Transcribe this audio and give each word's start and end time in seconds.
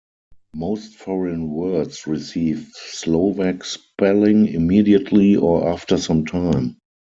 Most 0.55 0.95
foreign 0.95 1.51
words 1.51 2.07
receive 2.07 2.71
Slovak 2.73 3.63
spelling 3.63 4.47
immediately 4.47 5.35
or 5.35 5.69
after 5.69 5.95
some 5.97 6.25
time. 6.25 6.77